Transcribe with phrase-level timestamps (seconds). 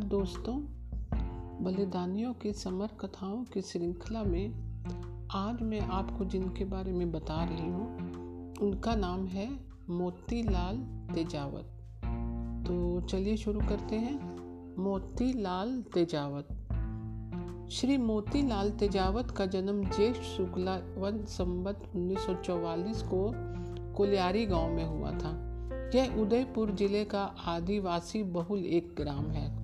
[0.00, 0.60] दोस्तों,
[1.64, 4.48] बलिदानियों की समर कथाओं की श्रृंखला में
[5.32, 7.96] आज मैं आपको जिनके बारे में बता रही हूँ,
[8.62, 9.60] उनका नाम है
[9.90, 10.76] मोतीलाल
[11.14, 11.64] तेजावत।
[12.66, 14.36] तो चलिए शुरू करते हैं।
[14.82, 16.48] मोतीलाल तेजावत।
[17.72, 23.32] श्री मोतीलाल तेजावत का जन्म ज्येष्ठ शुक्ला वन संबत 1944 को
[23.94, 25.46] कोलियारी गाँव में हुआ था।
[25.94, 29.59] यह उदयपुर ज़िले का आदिवासी बहुल एक ग्राम है।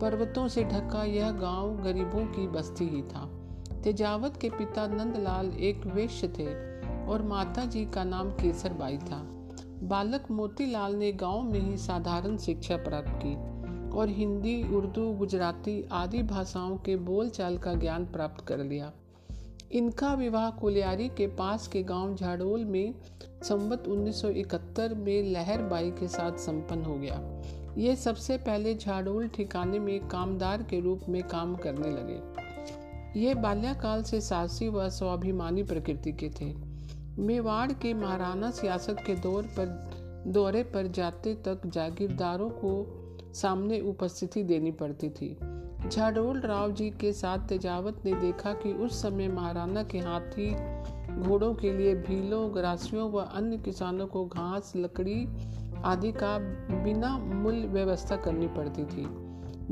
[0.00, 3.30] पर्वतों से ढका यह गाँव गरीबों की बस्ती ही था।
[3.82, 6.46] तेजावत के पिता नंदलाल एक वेश्य थे
[7.06, 9.22] और माता जी का नाम केसर बाई था।
[9.82, 13.34] बालक मोतीलाल ने गाँव में ही साधारण शिक्षा प्राप्त की
[13.96, 18.92] और हिंदी, उर्दू, गुजराती आदि भाषाओं के बोलचाल का ज्ञान प्राप्त कर लिया।
[19.72, 22.94] इनका विवाह कोलियारी के पास के गाँव झाड़ोल में
[23.42, 27.42] संवत 1971 में लहर बाई के साथ संपन्न हो गया।
[27.78, 32.46] ये सबसे पहले झाड़ोल ठिकाने में कामदार के रूप में काम करने लगे।
[33.20, 36.54] ये बाल्याकाल से साहसी व स्वाभिमानी प्रकृति के थे।
[37.18, 39.66] मेवाड़ के महाराणा सियासत के दौर पर,
[40.26, 42.86] दौरे पर जाते तक जागीरदारों को
[43.34, 45.38] सामने उपस्थिति देनी पड़ती थी।
[45.88, 50.54] झाडोल राव जी के साथ तेजावत ने देखा कि उस समय महाराणा के हाथी
[51.20, 55.26] घोड़ों के लिए भीलों, ग्रासियों व अन्य किसानों को घास, लकड़ी
[55.84, 56.38] आदि का
[56.84, 59.06] बिना मूल्य व्यवस्था करनी पड़ती थी।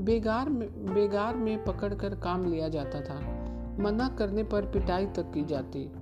[0.02, 3.44] बेगार में बेगार में पकड़कर काम लिया जाता था।
[3.80, 5.92] मना करने पर पिटाई तक की जाती।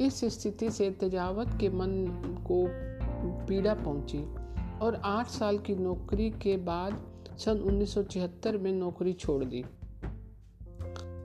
[0.00, 2.06] इस स्थिति से तेजावत के मन
[2.46, 2.66] को
[3.46, 4.34] पीड़ा पहुँची
[4.82, 7.02] और आठ साल की नौकरी के बाद
[7.38, 9.64] सन 1976 में नौकरी छोड़ दी।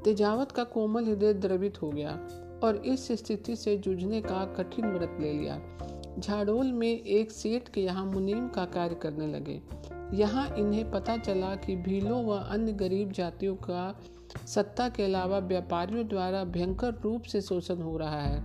[0.04, 2.12] तेजावत का कोमल हृदय द्रवित हो गया
[2.64, 5.62] और इस स्थिति से जूझने का कठिन व्रत ले लिया।
[6.20, 9.62] झाड़ोल में एक सेठ के यहाँ मुनीम का कार्य करने लगे।
[10.14, 14.00] यहाँ इन्हें पता चला कि भीलों व अन्य गरीब जातियों का
[14.48, 18.44] सत्ता के अलावा व्यापारियों द्वारा भयंकर रूप से शोषण हो रहा है।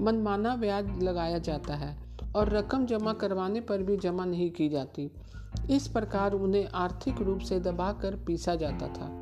[0.00, 1.96] मनमाना ब्याज लगाया जाता है
[2.36, 5.10] और रकम जमा करवाने पर भी जमा नहीं की जाती।
[5.70, 9.16] इस प्रकार उन्हें आर्थिक रूप से दबाकर पीसा जाता था।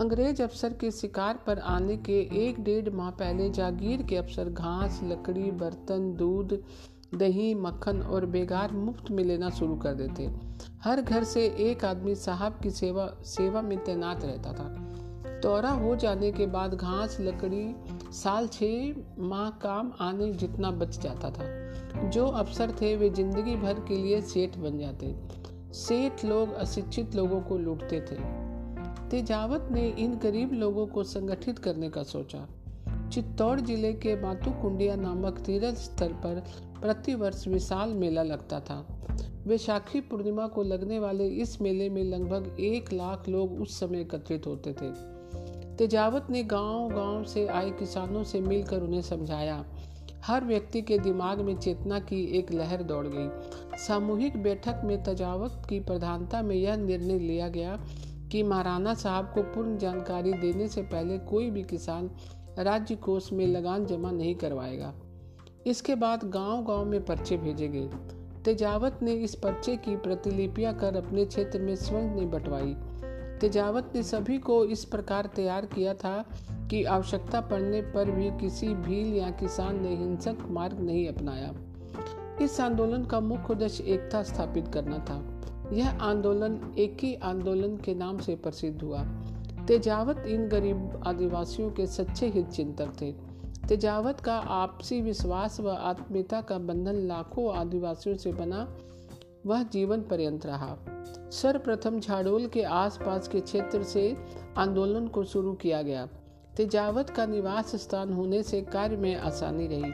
[0.00, 5.00] अंग्रेज़ अफसर के शिकार पर आने के एक डेढ़ माह पहले जागीर के अफसर घास,
[5.04, 6.62] लकड़ी, बर्तन, दूध
[7.14, 10.30] दही, मक्खन और बेगार मुफ़्त में लेना शुरू कर देते।
[10.84, 14.76] हर घर से एक आदमी साहब की सेवा सेवा में तैनात रहता था।
[15.42, 17.74] दौरा हो जाने के बाद घास, लकड़ी,
[18.12, 23.74] साल छः माह काम आने जितना बच जाता था। जो अफसर थे, वे ज़िंदगी भर
[23.74, 25.14] के लिए सेठ बन जाते।
[25.72, 28.16] सेठ लोग अशिक्षित लोगों को लूटते थे।
[29.08, 32.48] तेजावत ने इन गरीब लोगों को संगठित करने का सोचा।
[33.12, 36.40] चित्तौड़ ज़िले के मातु कुंडिया नामक तीर्थ स्थल पर
[36.80, 38.76] प्रतिवर्ष विशाल मेला लगता था।
[39.46, 44.46] वैशाखी पूर्णिमा को लगने वाले इस मेले में लगभग एक लाख लोग उस समय एकत्रित
[44.46, 44.90] होते थे।
[45.76, 49.64] तेजावत ने गांव-गांव से आए किसानों से मिलकर उन्हें समझाया।
[50.24, 53.28] हर व्यक्ति के दिमाग में चेतना की एक लहर दौड़ गई।
[53.78, 57.78] सामूहिक बैठक में तजावत की प्रधानता में यह निर्णय लिया गया
[58.32, 62.10] कि महाराणा साहब को पूर्ण जानकारी देने से पहले कोई भी किसान
[62.58, 64.94] राज्य कोष में लगान जमा नहीं करवाएगा।
[65.66, 67.90] इसके बाद गांव-गांव में पर्चे भेजे गए।
[68.44, 72.76] तेजावत ने इस पर्चे की प्रतिलिपियाँ कर अपने क्षेत्र में स्वर्ण ने बंटवाई।
[73.40, 76.24] तेजावत ने सभी को इस प्रकार तैयार किया था
[76.70, 81.54] कि आवश्यकता पड़ने पर भी किसी भील या किसान ने हिंसक मार्ग नहीं अपनाया।
[82.42, 85.42] इस आंदोलन का मुख्य उद्देश्य एकता स्थापित करना था।
[85.72, 89.21] यह आंदोलन एक ही आंदोलन के नाम से प्रसिद्ध हुआ।
[89.68, 93.12] तेजावत इन गरीब आदिवासियों के सच्चे हित चिंतक थे।
[93.68, 98.66] तेजावत का आपसी विश्वास व आत्मीयता का बंधन लाखों आदिवासियों से बना,
[99.46, 100.76] वह जीवन पर्यंत रहा।
[101.32, 104.16] सर्वप्रथम झाड़ोल के आसपास के क्षेत्र से
[104.56, 106.08] आंदोलन को शुरू किया गया।
[106.56, 109.92] तेजावत का निवास स्थान होने से कार्य में आसानी रही।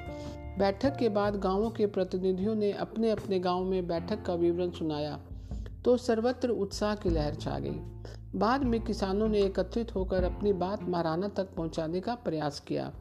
[0.59, 5.19] बैठक के बाद गाँवों के प्रतिनिधियों ने अपने अपने गाँव में बैठक का विवरण सुनाया
[5.85, 7.81] तो सर्वत्र उत्साह की लहर छा गई।
[8.37, 12.93] बाद में किसानों ने एकत्रित होकर अपनी बात महाराणा तक पहुँचाने का प्रयास किया।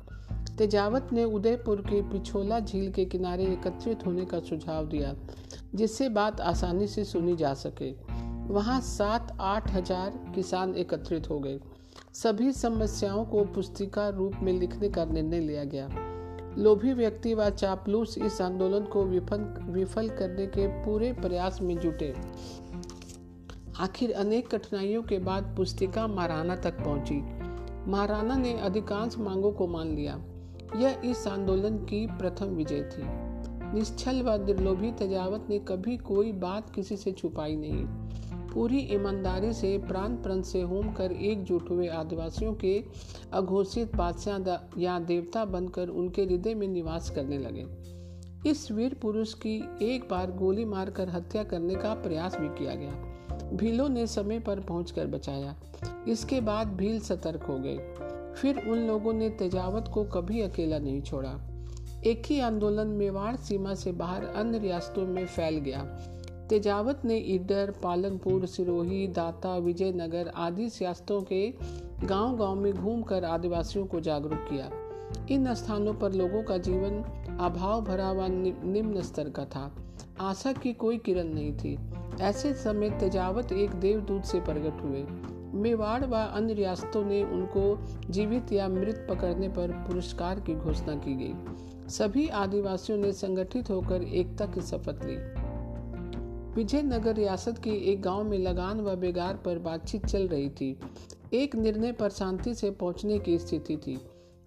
[0.58, 5.14] तेजावत ने उदयपुर के पिछोला झील के किनारे एकत्रित होने का सुझाव दिया,
[5.76, 7.92] जिससे बात आसानी से सुनी जा सके।
[8.54, 11.60] वहाँ सात आठ हज़ार किसान एकत्रित हो गए।
[12.14, 15.90] सभी समस्याओं को पुस्तिका रूप में लिखने का निर्णय लिया गया।
[16.58, 19.40] लोभी व्यक्ति व चापलूस इस आंदोलन को विफल
[19.70, 22.14] विफल करने के पूरे प्रयास में जुटे।
[23.80, 27.16] आखिर अनेक कठिनाइयों के बाद पुस्तिका महाराणा तक पहुँची।
[27.92, 30.26] महाराणा ने अधिकांश मांगों को मान लिया।
[30.76, 33.04] यह इस आंदोलन की प्रथम विजय थी।
[33.74, 37.86] निश्चल व निर्लोभी तजावत ने कभी कोई बात किसी से छुपाई नहीं।
[38.54, 42.84] पूरी ईमानदारी से प्राण प्रण से होम कर एकजुट हुए आदिवासियों के
[43.34, 47.68] अघोषित बादशाह या देवता बनकर उनके हृदय में निवास करने लगे।
[48.50, 53.17] इस वीर पुरुष की एक बार गोली मारकर हत्या करने का प्रयास भी किया गया।
[53.54, 55.56] भीलों ने समय पर पहुंचकर बचाया।
[56.08, 57.78] इसके बाद भील सतर्क हो गए।
[58.42, 61.50] फिर उन लोगों ने तेजावत को कभी अकेला नहीं छोड़ा।
[62.06, 65.84] एक ही आंदोलन मेवाड़ सीमा से बाहर अन्य रियासतों में फैल गया।
[66.50, 71.54] तेजावत ने ईडर पालनपुर, सिरोही, दाता, विजयनगर आदि सियासतों के
[72.04, 74.72] गांव-गांव में घूमकर आदिवासियों को जागरूक किया।
[75.32, 77.04] इन स्थानों पर लोगों का जीवन
[77.40, 78.28] अभाव भरा व
[78.64, 79.72] निम्न स्तर का था।
[80.22, 81.78] आशा की कोई किरण नहीं थी।
[82.22, 85.06] ऐसे समय तेजावत एक देवदूत से प्रकट हुए।
[85.54, 91.16] मेवाड़ व अन्य रियासतों ने उनको जीवित या मृत पकड़ने पर पुरस्कार की घोषणा की
[91.16, 91.34] गई।
[91.90, 95.48] सभी आदिवासियों ने संगठित होकर एकता की शपथ ली।
[96.56, 100.80] विजयनगर रियासत के एक गाँव में लगान व बेगार पर बातचीत चल रही थी।
[101.34, 104.02] एक निर्णय पर शांति से पहुँचने की स्थिति थी।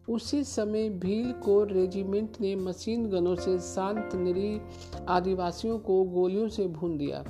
[0.09, 4.61] उसी समय भील कोर रेजिमेंट ने मशीन गनों से शांत निरी
[5.09, 7.25] आदिवासियों को गोलियों से भून दिया।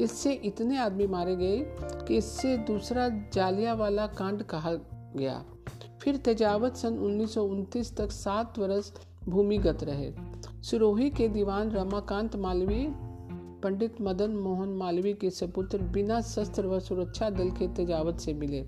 [0.00, 1.74] इससे इतने आदमी मारे गए
[2.06, 4.74] कि इससे दूसरा जालिया वाला कांड कहा
[5.16, 5.44] गया।
[6.02, 8.92] फिर तेजावत सन उन्नीस सौ उनतीस तक सात वर्ष
[9.28, 10.12] भूमिगत रहे।
[10.62, 12.94] सिरोही के दीवान रमाकांत मालवीय,
[13.62, 18.64] पंडित मदन मोहन मालवीय के सपुत्र बिना शस्त्र व सुरक्षा दल के तेजावत से मिले।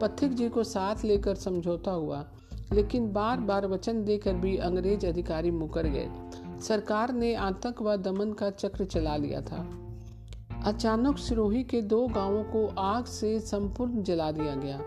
[0.00, 2.24] पथिक जी को साथ लेकर समझौता हुआ,
[2.72, 6.08] लेकिन बार बार वचन देकर भी अंग्रेज़ अधिकारी मुकर गए।
[6.60, 9.85] सरकार ने आतंक व दमन का चक्र चला लिया था।
[10.66, 14.80] अचानक सिरोही के दो गाँवों को आग से संपूर्ण जला दिया गया।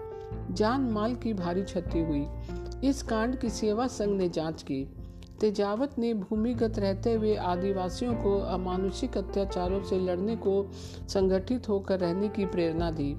[0.52, 2.28] जान माल की भारी क्षति हुई।
[2.90, 4.94] इस कांड की सेवा संघ ने जाँच की।
[5.42, 10.72] तेजावत ने भूमिगत रहते हुए आदिवासियों को अमानुषिक अत्याचारों से लड़ने को
[11.10, 13.18] संगठित होकर रहने की प्रेरणा दी।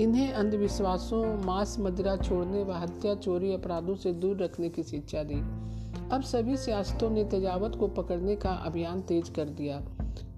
[0.00, 5.40] इन्हें अंधविश्वासों, मांस मदिरा छोड़ने व हत्या चोरी अपराधों से दूर रखने की शिक्षा दी।
[6.10, 9.82] अब सभी सियासतों ने तेजावत को पकड़ने का अभियान तेज कर दिया।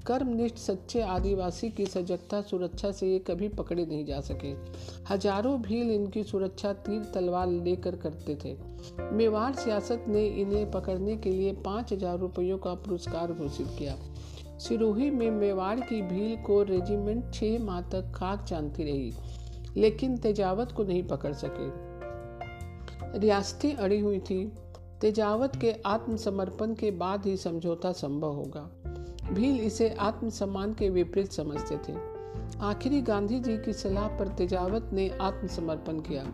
[0.07, 4.53] कर्मनिष्ठ सच्चे आदिवासी की सजगता सुरक्षा से ये कभी पकड़े नहीं जा सके।
[5.11, 8.57] हज़ारों भील इनकी सुरक्षा तीर तलवार लेकर करते थे।
[9.13, 13.97] मेवाड़ सियासत ने इन्हें पकड़ने के लिए पाँच हज़ार रुपयों का पुरस्कार घोषित किया।
[14.59, 19.13] सिरोही में मेवाड़ की भील को रेजिमेंट छह माह तक खाक जानती रही,
[19.77, 21.71] लेकिन तेजावत को नहीं पकड़ सके।
[23.19, 24.45] रियासतें अड़ी हुई थी।
[25.01, 28.71] तेजावत के आत्मसमर्पण के बाद ही समझौता संभव होगा।
[29.31, 31.97] भील इसे आत्मसम्मान के विपरीत समझते थे।
[32.61, 36.25] आखिरी गांधी जी की सलाह पर तेजावत ने आत्मसमर्पण किया।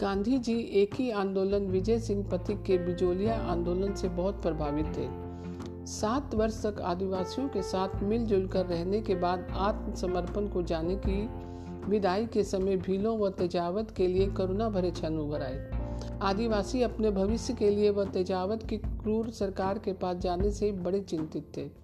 [0.00, 5.08] गांधी जी एक ही आंदोलन विजय सिंह पथिक के बिजोलिया आंदोलन से बहुत प्रभावित थे।
[5.86, 11.28] सात वर्ष तक आदिवासियों के साथ मिलजुल कर रहने के बाद आत्मसमर्पण को जाने की
[11.90, 15.70] विदाई के समय भीलों व तेजावत के लिए करुणा भरे क्षण उभर आए।
[16.22, 21.00] आदिवासी अपने भविष्य के लिए व तेजावत की क्रूर सरकार के पास जाने से बड़े
[21.00, 21.83] चिंतित थे।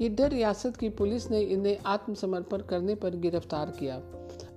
[0.00, 3.96] इधर रियासत की पुलिस ने इन्हें आत्मसमर्पण करने पर गिरफ़्तार किया।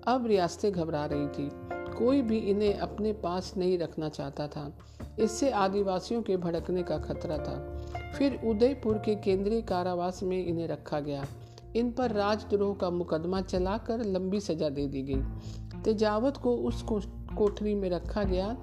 [0.08, 1.50] अब रियासतें घबरा रही थी।
[1.96, 4.78] कोई भी इन्हें अपने पास नहीं रखना चाहता था।
[5.20, 7.86] इससे आदिवासियों के भड़कने का खतरा था।
[8.18, 11.26] फिर उदयपुर के केंद्रीय कारावास में इन्हें रखा गया।
[11.76, 15.22] इन पर राजद्रोह का मुकदमा चलाकर लंबी सजा दे दी गई।
[15.82, 16.82] तेजावत को उस
[17.38, 18.58] कोठरी में रखा गया,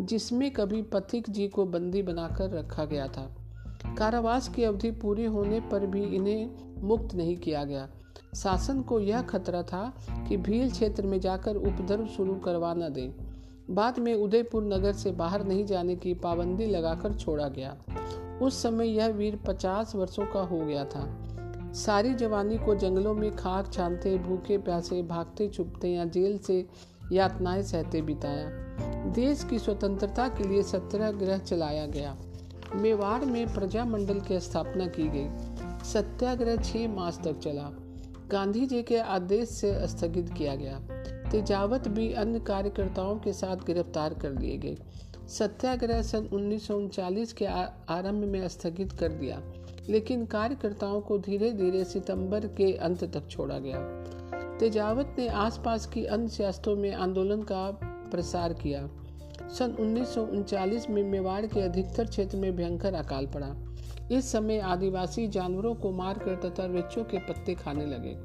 [0.00, 3.34] जिसमें कभी पथिक जी को बंदी बनाकर रखा गया था।
[3.86, 6.50] कारावास की अवधि पूरी होने पर भी इन्हें
[6.82, 7.88] मुक्त नहीं किया गया।
[8.36, 13.14] शासन को यह खतरा था कि भील क्षेत्र में जाकर उपद्रव शुरू करवा न दें।
[13.74, 17.76] बाद में उदयपुर नगर से बाहर नहीं जाने की पाबंदी लगाकर छोड़ा गया।
[18.42, 21.28] उस समय यह वीर पचास वर्षों का हो गया था।
[21.72, 26.66] सारी जवानी को जंगलों में खाक छानते, भूखे प्यासे, भागते, छुपते या जेल से
[27.12, 28.46] यातनाएँ सहते बिताया।
[29.10, 32.16] देश की स्वतंत्रता के लिए सत्रह ग्रह चलाया गया।
[32.74, 35.28] मेवाड़ में प्रजामंडल की स्थापना की गई।
[35.84, 37.76] सत्याग्रह छह मास तक चला।
[38.30, 40.80] गांधी जी के आदेश से स्थगित किया गया।
[41.30, 44.76] तेजावत भी अन्य कार्यकर्ताओं के साथ गिरफ़्तार कर लिए गए।
[45.28, 49.42] सत्याग्रह सन उन्नीस के आरंभ में स्थगित कर दिया।
[49.88, 53.78] लेकिन कार्यकर्ताओं को धीरे धीरे सितंबर के अंत तक छोड़ा गया।
[54.58, 58.88] तेजावत ने आसपास की अन्य सियासतों में आंदोलन का प्रसार किया।
[59.42, 63.54] सन उन्नीस में मेवाड़ के अधिकतर क्षेत्र में भयंकर अकाल पड़ा।
[64.12, 68.16] इस समय आदिवासी जानवरों को मारकर तथा वृक्षों के पत्ते खाने लगे।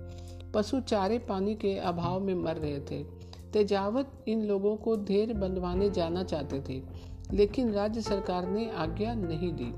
[0.52, 3.04] पशु चारे पानी के अभाव में मर रहे थे।
[3.54, 6.82] तेजावत इन लोगों को धेर बंधवाने जाना चाहते थे,
[7.34, 9.74] लेकिन राज्य सरकार ने आज्ञा नहीं दी।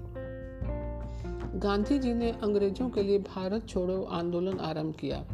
[1.60, 5.25] गांधी जी ने अंग्रेज़ों के लिए भारत छोड़ो आंदोलन आरंभ किया।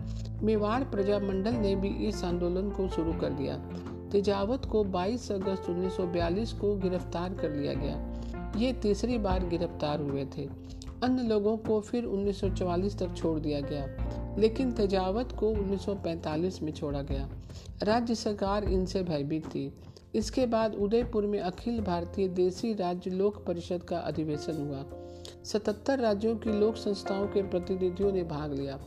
[0.43, 3.55] मेवाड़ प्रजामंडल ने भी इस आंदोलन को शुरू कर दिया।
[4.11, 10.25] तेजावत को 22 अगस्त 1942 को गिरफ़्तार कर लिया गया। ये तीसरी बार गिरफ़्तार हुए
[10.37, 10.49] थे।
[11.03, 17.01] अन्य लोगों को फिर 1944 तक छोड़ दिया गया, लेकिन तेजावत को 1945 में छोड़ा
[17.01, 17.29] गया।
[17.83, 19.73] राज्य सरकार इनसे भयभीत थी।
[20.15, 24.85] इसके बाद उदयपुर में अखिल भारतीय देसी राज्य लोक परिषद का अधिवेशन हुआ।
[25.43, 28.79] सतहत्तर राज्यों की लोक संस्थाओं के प्रतिनिधियों ने भाग लिया।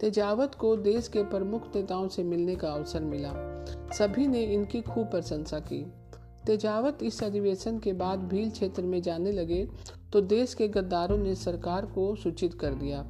[0.00, 3.51] तेजावत को देश के प्रमुख नेताओं से मिलने का अवसर मिला।
[3.98, 5.84] सभी ने इनकी खूब प्रशंसा की।
[6.46, 9.66] तेजावत इस अधिवेशन के बाद भील क्षेत्र में जाने लगे
[10.12, 13.04] तो देश के गद्दारों ने सरकार को सूचित कर दिया।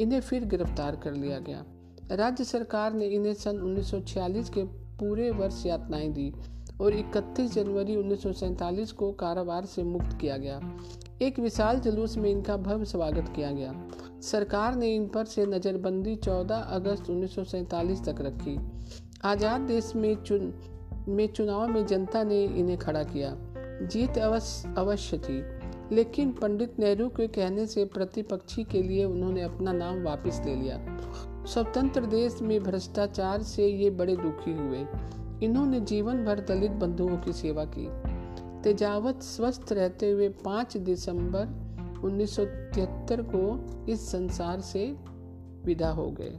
[0.00, 1.64] इन्हें फिर गिरफ़्तार कर लिया गया।
[2.12, 4.64] राज्य सरकार ने इन्हें सन 1946 के
[4.98, 6.32] पूरे वर्ष यातनाएँ दी
[6.80, 10.60] और 31 जनवरी उन्नीस को कारावार से मुक्त किया गया।
[11.22, 13.72] एक विशाल जुलूस में इनका भव्य स्वागत किया गया।
[14.22, 18.56] सरकार ने इन पर से नज़रबंदी 14 अगस्त उन्नीस तक रखी।
[19.24, 20.52] आज़ाद देश में चुन,
[21.08, 23.36] में चुनाव में जनता ने इन्हें खड़ा किया।
[23.82, 25.42] जीत अवश्य अवश्य थी,
[25.94, 30.98] लेकिन पंडित नेहरू के कहने से प्रतिपक्षी के लिए उन्होंने अपना नाम वापस ले लिया।
[31.44, 34.86] स्वतंत्र देश में भ्रष्टाचार से ये बड़े दुखी हुए।
[35.42, 37.88] इन्होंने जीवन भर दलित बंधुओं की सेवा की।
[38.62, 41.46] तेजावत स्वस्थ रहते हुए 5 दिसंबर
[42.04, 44.96] 1973 को इस संसार से
[45.64, 46.38] विदा हो गए।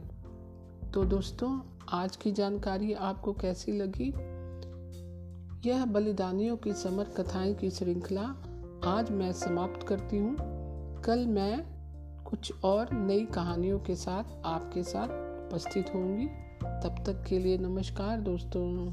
[0.94, 1.60] तो दोस्तों
[1.92, 4.08] आज की जानकारी आपको कैसी लगी?
[5.68, 8.22] यह बलिदानियों की समर कथाएँ की श्रृंखला
[8.84, 10.36] आज मैं समाप्त करती हूँ।
[11.02, 11.66] कल मैं
[12.24, 16.26] कुछ और नई कहानियों के साथ आपके साथ उपस्थित होंगी।
[16.64, 18.92] तब तक के लिए नमस्कार दोस्तों।